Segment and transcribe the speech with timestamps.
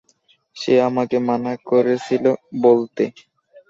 [0.57, 2.25] সে আমাকে মানা করেছিল
[2.63, 3.03] বলতে।